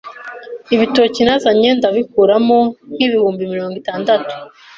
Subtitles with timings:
[0.75, 2.59] Ibitoki nazanye ndabikuramo
[2.95, 4.33] nk’ibihumbi mirongo itandatu